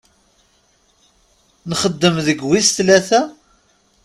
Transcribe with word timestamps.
Nxeddem 1.69 2.15
deg 2.25 2.39
wis 2.49 2.67
tlata? 2.75 3.21